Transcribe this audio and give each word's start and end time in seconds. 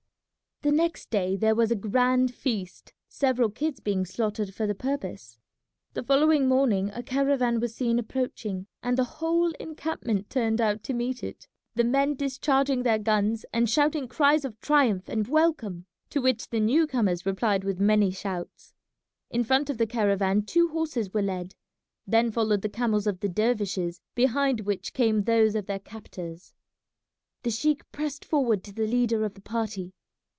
The 0.63 0.71
next 0.71 1.09
day 1.09 1.35
there 1.35 1.55
was 1.55 1.71
a 1.71 1.75
grand 1.75 2.35
feast, 2.35 2.93
several 3.09 3.49
kids 3.49 3.79
being 3.79 4.05
slaughtered 4.05 4.53
for 4.53 4.67
the 4.67 4.75
purpose. 4.75 5.39
The 5.95 6.03
following 6.03 6.47
morning 6.47 6.91
a 6.91 7.01
caravan 7.01 7.59
was 7.59 7.73
seen 7.73 7.97
approaching, 7.97 8.67
and 8.83 8.95
the 8.95 9.03
whole 9.05 9.49
encampment 9.53 10.29
turned 10.29 10.61
out 10.61 10.83
to 10.83 10.93
meet 10.93 11.23
it, 11.23 11.47
the 11.73 11.83
men 11.83 12.13
discharging 12.13 12.83
their 12.83 12.99
guns 12.99 13.43
and 13.51 13.67
shouting 13.67 14.07
cries 14.07 14.45
of 14.45 14.59
triumph 14.59 15.09
and 15.09 15.27
welcome, 15.27 15.87
to 16.11 16.21
which 16.21 16.49
the 16.51 16.59
new 16.59 16.85
comers 16.85 17.25
replied 17.25 17.63
with 17.63 17.79
many 17.79 18.11
shouts. 18.11 18.75
In 19.31 19.43
front 19.43 19.67
of 19.71 19.79
the 19.79 19.87
caravan 19.87 20.43
two 20.43 20.67
horses 20.67 21.11
were 21.11 21.23
led; 21.23 21.55
then 22.05 22.29
followed 22.29 22.61
the 22.61 22.69
camels 22.69 23.07
of 23.07 23.21
the 23.21 23.29
dervishes, 23.29 23.99
behind 24.13 24.61
which 24.61 24.93
came 24.93 25.23
those 25.23 25.55
of 25.55 25.65
their 25.65 25.79
captors. 25.79 26.53
The 27.41 27.49
sheik 27.49 27.91
pressed 27.91 28.23
forward 28.23 28.63
to 28.65 28.71
the 28.71 28.85
leader 28.85 29.25
of 29.25 29.33
the 29.33 29.41
party. 29.41 29.95